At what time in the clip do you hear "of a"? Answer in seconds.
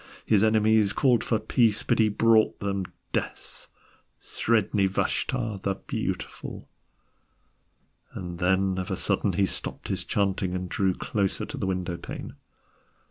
8.79-8.97